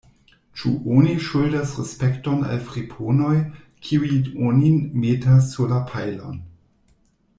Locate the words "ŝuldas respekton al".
1.25-2.63